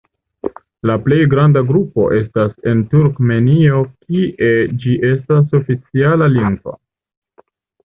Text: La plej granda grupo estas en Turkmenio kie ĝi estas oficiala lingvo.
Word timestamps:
La 0.89 0.93
plej 1.07 1.17
granda 1.33 1.61
grupo 1.71 2.05
estas 2.21 2.55
en 2.71 2.81
Turkmenio 2.95 3.83
kie 3.91 4.51
ĝi 4.87 4.97
estas 5.13 5.57
oficiala 5.63 6.33
lingvo. 6.35 6.79